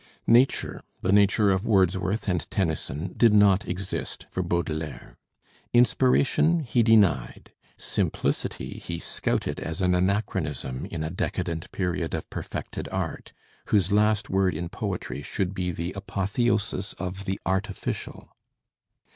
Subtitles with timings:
[0.25, 5.15] Nature, the nature of Wordsworth and Tennyson, did not exist for Baudelaire;
[5.73, 12.89] inspiration he denied; simplicity he scouted as an anachronism in a decadent period of perfected
[12.91, 13.31] art,
[13.65, 18.35] whose last word in poetry should be the apotheosis of the Artificial.